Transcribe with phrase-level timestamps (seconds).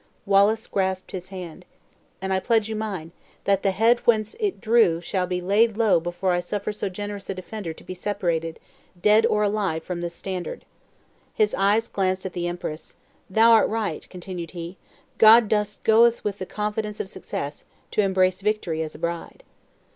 [0.25, 1.63] Wallace grasped his hand.
[2.23, 3.11] "And I pledge you mine,
[3.43, 7.29] that the head whence it drew shall be laid low before I suffer so generous
[7.29, 8.59] a defender to be separated,
[8.99, 10.65] dead or alive, from this standard."
[11.35, 12.95] His eyes glanced at the empress;
[13.29, 14.75] "Thou art right," continued he;
[15.19, 19.43] "God doth goest with the confidence of success, to embrace victory as a bride!"